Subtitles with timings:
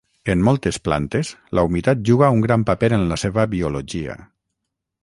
[0.33, 4.19] En moltes plantes la humitat juga un gran paper en la seva biologia.